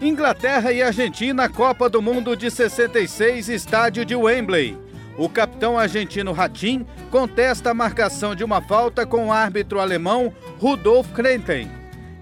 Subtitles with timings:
[0.00, 4.74] Inglaterra e Argentina, Copa do Mundo de 66, estádio de Wembley.
[5.18, 11.12] O capitão argentino Ratim contesta a marcação de uma falta com o árbitro alemão Rudolf
[11.12, 11.70] Krenten.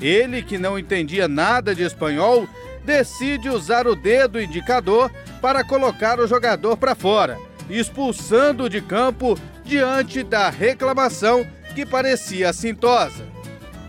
[0.00, 2.48] Ele, que não entendia nada de espanhol,
[2.84, 5.08] decide usar o dedo indicador
[5.40, 7.38] para colocar o jogador para fora,
[7.70, 13.27] expulsando de campo diante da reclamação que parecia assintosa.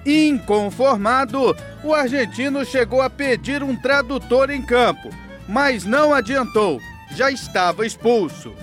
[0.05, 5.09] Inconformado, o argentino chegou a pedir um tradutor em campo,
[5.48, 6.81] mas não adiantou,
[7.16, 8.54] já estava expulso.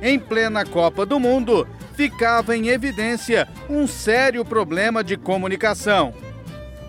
[0.00, 6.12] Em plena Copa do Mundo, ficava em evidência um sério problema de comunicação.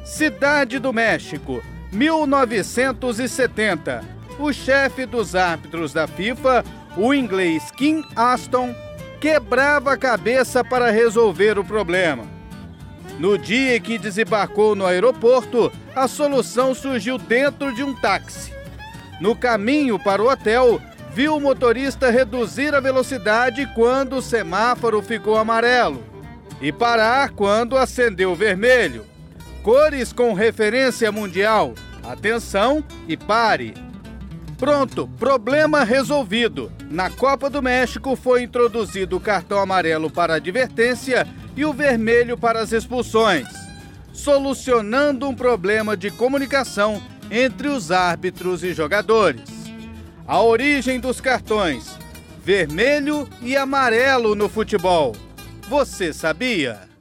[0.04, 4.04] Cidade do México, 1970.
[4.40, 6.66] O chefe dos árbitros da FIFA,
[6.98, 8.74] o inglês Kim Aston,
[9.22, 12.24] quebrava a cabeça para resolver o problema.
[13.20, 18.52] No dia que desembarcou no aeroporto, a solução surgiu dentro de um táxi.
[19.22, 20.82] No caminho para o hotel,
[21.14, 26.04] viu o motorista reduzir a velocidade quando o semáforo ficou amarelo
[26.60, 29.06] e parar quando acendeu vermelho.
[29.62, 31.74] Cores com referência mundial.
[32.04, 33.74] Atenção e pare.
[34.58, 36.72] Pronto, problema resolvido.
[36.90, 42.62] Na Copa do México foi introduzido o cartão amarelo para advertência e o vermelho para
[42.62, 43.48] as expulsões,
[44.12, 49.50] solucionando um problema de comunicação entre os árbitros e jogadores.
[50.28, 51.98] A origem dos cartões:
[52.44, 55.16] vermelho e amarelo no futebol.
[55.70, 56.93] Você sabia?